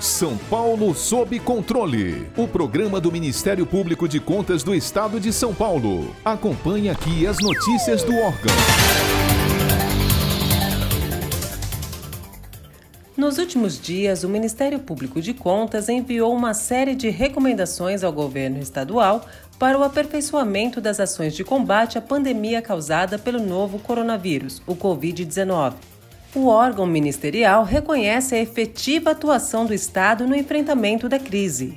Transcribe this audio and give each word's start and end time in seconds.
São 0.00 0.38
Paulo 0.48 0.94
sob 0.94 1.38
controle. 1.40 2.26
O 2.34 2.48
programa 2.48 2.98
do 2.98 3.12
Ministério 3.12 3.66
Público 3.66 4.08
de 4.08 4.18
Contas 4.18 4.62
do 4.62 4.74
Estado 4.74 5.20
de 5.20 5.30
São 5.30 5.54
Paulo. 5.54 6.16
Acompanhe 6.24 6.88
aqui 6.88 7.26
as 7.26 7.36
notícias 7.38 8.02
do 8.02 8.16
órgão. 8.16 8.54
Nos 13.14 13.36
últimos 13.36 13.78
dias, 13.78 14.24
o 14.24 14.28
Ministério 14.30 14.78
Público 14.78 15.20
de 15.20 15.34
Contas 15.34 15.90
enviou 15.90 16.34
uma 16.34 16.54
série 16.54 16.94
de 16.94 17.10
recomendações 17.10 18.02
ao 18.02 18.10
governo 18.10 18.58
estadual 18.58 19.26
para 19.58 19.78
o 19.78 19.84
aperfeiçoamento 19.84 20.80
das 20.80 20.98
ações 20.98 21.34
de 21.34 21.44
combate 21.44 21.98
à 21.98 22.00
pandemia 22.00 22.62
causada 22.62 23.18
pelo 23.18 23.38
novo 23.38 23.78
coronavírus, 23.78 24.62
o 24.66 24.74
Covid-19. 24.74 25.89
O 26.32 26.46
órgão 26.46 26.86
ministerial 26.86 27.64
reconhece 27.64 28.36
a 28.36 28.38
efetiva 28.38 29.10
atuação 29.10 29.66
do 29.66 29.74
Estado 29.74 30.28
no 30.28 30.36
enfrentamento 30.36 31.08
da 31.08 31.18
crise. 31.18 31.76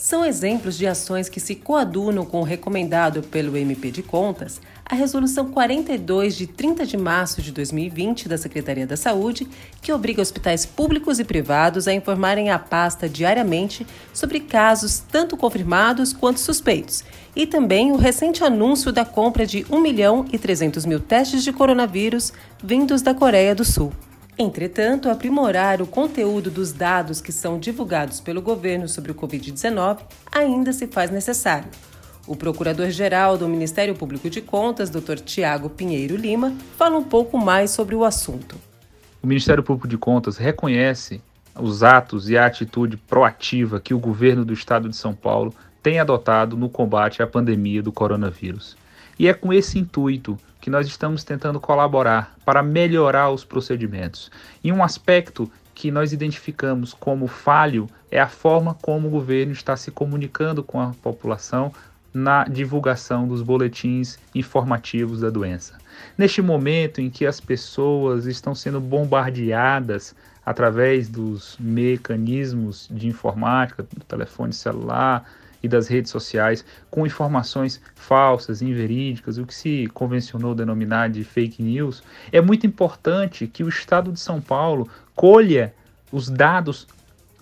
São 0.00 0.24
exemplos 0.24 0.78
de 0.78 0.86
ações 0.86 1.28
que 1.28 1.40
se 1.40 1.56
coadunam 1.56 2.24
com 2.24 2.38
o 2.38 2.44
recomendado 2.44 3.20
pelo 3.20 3.56
MP 3.56 3.90
de 3.90 4.00
Contas 4.00 4.60
a 4.86 4.94
Resolução 4.94 5.50
42 5.50 6.36
de 6.36 6.46
30 6.46 6.86
de 6.86 6.96
março 6.96 7.42
de 7.42 7.50
2020 7.50 8.28
da 8.28 8.38
Secretaria 8.38 8.86
da 8.86 8.96
Saúde, 8.96 9.48
que 9.82 9.92
obriga 9.92 10.22
hospitais 10.22 10.64
públicos 10.64 11.18
e 11.18 11.24
privados 11.24 11.88
a 11.88 11.92
informarem 11.92 12.48
à 12.48 12.60
pasta 12.60 13.08
diariamente 13.08 13.84
sobre 14.14 14.38
casos 14.38 15.00
tanto 15.00 15.36
confirmados 15.36 16.12
quanto 16.12 16.38
suspeitos, 16.38 17.02
e 17.34 17.44
também 17.44 17.90
o 17.90 17.96
recente 17.96 18.44
anúncio 18.44 18.92
da 18.92 19.04
compra 19.04 19.44
de 19.44 19.66
1 19.68 19.80
milhão 19.80 20.24
e 20.32 20.38
300 20.38 20.86
mil 20.86 21.00
testes 21.00 21.42
de 21.42 21.52
coronavírus 21.52 22.32
vindos 22.62 23.02
da 23.02 23.12
Coreia 23.12 23.52
do 23.52 23.64
Sul. 23.64 23.92
Entretanto, 24.40 25.10
aprimorar 25.10 25.82
o 25.82 25.86
conteúdo 25.86 26.48
dos 26.48 26.72
dados 26.72 27.20
que 27.20 27.32
são 27.32 27.58
divulgados 27.58 28.20
pelo 28.20 28.40
governo 28.40 28.86
sobre 28.88 29.10
o 29.10 29.14
Covid-19 29.14 29.98
ainda 30.30 30.72
se 30.72 30.86
faz 30.86 31.10
necessário. 31.10 31.68
O 32.24 32.36
procurador-geral 32.36 33.36
do 33.36 33.48
Ministério 33.48 33.96
Público 33.96 34.30
de 34.30 34.40
Contas, 34.40 34.90
Dr. 34.90 35.16
Tiago 35.24 35.68
Pinheiro 35.68 36.14
Lima, 36.14 36.54
fala 36.76 36.96
um 36.96 37.02
pouco 37.02 37.36
mais 37.36 37.72
sobre 37.72 37.96
o 37.96 38.04
assunto. 38.04 38.54
O 39.20 39.26
Ministério 39.26 39.64
Público 39.64 39.88
de 39.88 39.98
Contas 39.98 40.36
reconhece 40.36 41.20
os 41.58 41.82
atos 41.82 42.30
e 42.30 42.38
a 42.38 42.46
atitude 42.46 42.96
proativa 42.96 43.80
que 43.80 43.92
o 43.92 43.98
governo 43.98 44.44
do 44.44 44.52
estado 44.52 44.88
de 44.88 44.94
São 44.94 45.14
Paulo 45.14 45.52
tem 45.82 45.98
adotado 45.98 46.56
no 46.56 46.68
combate 46.68 47.24
à 47.24 47.26
pandemia 47.26 47.82
do 47.82 47.90
coronavírus. 47.90 48.76
E 49.18 49.26
é 49.26 49.34
com 49.34 49.52
esse 49.52 49.78
intuito 49.78 50.38
que 50.60 50.70
nós 50.70 50.86
estamos 50.86 51.24
tentando 51.24 51.60
colaborar 51.60 52.36
para 52.44 52.62
melhorar 52.62 53.30
os 53.30 53.44
procedimentos. 53.44 54.30
E 54.62 54.70
um 54.70 54.82
aspecto 54.82 55.50
que 55.74 55.90
nós 55.90 56.12
identificamos 56.12 56.92
como 56.92 57.26
falho 57.26 57.88
é 58.10 58.20
a 58.20 58.28
forma 58.28 58.74
como 58.74 59.08
o 59.08 59.10
governo 59.10 59.52
está 59.52 59.76
se 59.76 59.90
comunicando 59.90 60.62
com 60.62 60.80
a 60.80 60.92
população 61.02 61.72
na 62.12 62.44
divulgação 62.44 63.28
dos 63.28 63.42
boletins 63.42 64.18
informativos 64.34 65.20
da 65.20 65.30
doença. 65.30 65.78
Neste 66.16 66.40
momento 66.42 67.00
em 67.00 67.10
que 67.10 67.26
as 67.26 67.40
pessoas 67.40 68.26
estão 68.26 68.54
sendo 68.54 68.80
bombardeadas 68.80 70.14
através 70.44 71.08
dos 71.08 71.56
mecanismos 71.60 72.88
de 72.90 73.06
informática, 73.06 73.82
do 73.82 74.04
telefone 74.04 74.52
celular, 74.52 75.24
e 75.62 75.68
das 75.68 75.88
redes 75.88 76.10
sociais 76.10 76.64
com 76.90 77.06
informações 77.06 77.80
falsas, 77.94 78.62
inverídicas, 78.62 79.38
o 79.38 79.46
que 79.46 79.54
se 79.54 79.86
convencionou 79.94 80.54
denominar 80.54 81.08
de 81.08 81.24
fake 81.24 81.62
news, 81.62 82.02
é 82.30 82.40
muito 82.40 82.66
importante 82.66 83.46
que 83.46 83.64
o 83.64 83.68
Estado 83.68 84.12
de 84.12 84.20
São 84.20 84.40
Paulo 84.40 84.88
colha 85.14 85.74
os 86.12 86.28
dados 86.28 86.86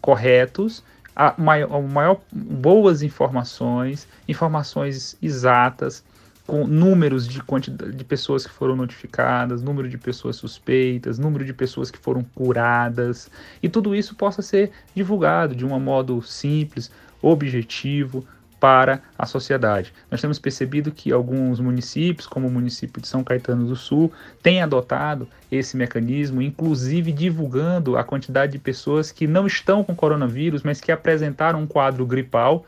corretos, 0.01 0.83
a 1.15 1.35
maior, 1.39 1.75
a 1.75 1.81
maior 1.81 2.21
boas 2.33 3.03
informações, 3.03 4.07
informações 4.29 5.17
exatas, 5.23 6.05
com 6.47 6.67
números 6.67 7.27
de 7.27 7.43
quantidade 7.43 7.93
de 7.93 8.05
pessoas 8.05 8.47
que 8.47 8.53
foram 8.53 8.77
notificadas, 8.77 9.63
número 9.63 9.89
de 9.89 9.99
pessoas 9.99 10.37
suspeitas, 10.37 11.19
número 11.19 11.45
de 11.45 11.53
pessoas 11.53 11.91
que 11.91 11.99
foram 11.99 12.23
curadas, 12.35 13.31
e 13.63 13.69
tudo 13.69 13.95
isso 13.95 14.15
possa 14.15 14.43
ser 14.43 14.71
divulgado 14.95 15.55
de 15.55 15.65
um 15.65 15.79
modo 15.81 16.23
simples, 16.23 16.91
objetivo 17.21 18.25
para 18.61 19.03
a 19.19 19.27
sociedade. 19.27 19.93
Nós 20.11 20.21
temos 20.21 20.39
percebido 20.39 20.91
que 20.91 21.13
alguns 21.13 21.61
municípios, 21.61 22.27
como 22.27 22.49
o 22.49 22.51
município 22.51 23.03
de 23.03 23.09
São 23.09 23.23
Caetano 23.23 23.67
do 23.67 23.77
Sul, 23.77 24.11
têm 24.43 24.63
adotado 24.63 25.29
esse 25.53 25.77
mecanismo, 25.77 26.41
inclusive 26.41 27.13
divulgando 27.13 27.97
a 27.97 28.05
quantidade 28.05 28.53
de 28.53 28.59
pessoas 28.59 29.13
que 29.13 29.27
não 29.27 29.47
estão 29.47 29.85
com 29.85 29.95
coronavírus, 29.95 30.63
mas 30.63 30.81
que 30.81 30.91
apresentaram 30.91 31.61
um 31.61 31.67
quadro 31.67 32.07
gripal 32.07 32.65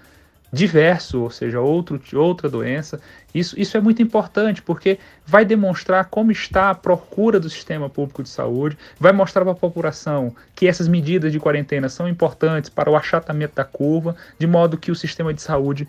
diverso, 0.53 1.20
ou 1.22 1.31
seja, 1.31 1.60
outro, 1.60 2.00
outra 2.14 2.48
doença. 2.48 3.00
Isso, 3.34 3.59
isso 3.59 3.76
é 3.76 3.81
muito 3.81 4.03
importante 4.03 4.62
porque 4.62 4.98
vai 5.26 5.44
demonstrar 5.44 6.06
como 6.06 6.32
está 6.32 6.70
a 6.70 6.75
procura 6.75 7.38
do 7.38 7.50
sistema 7.50 7.88
público 7.91 8.22
de 8.22 8.28
saúde, 8.28 8.78
vai 8.98 9.12
mostrar 9.12 9.42
para 9.42 9.53
a 9.53 9.56
população 9.56 10.34
que 10.54 10.66
essas 10.66 10.88
medidas 10.88 11.32
de 11.32 11.38
quarentena 11.38 11.88
são 11.88 12.08
importantes 12.08 12.70
para 12.70 12.91
o 12.91 12.97
achatamento 12.97 13.54
da 13.54 13.64
curva, 13.64 14.16
de 14.38 14.47
modo 14.47 14.78
que 14.78 14.91
o 14.91 14.97
sistema 14.97 15.34
de 15.34 15.42
saúde 15.42 15.87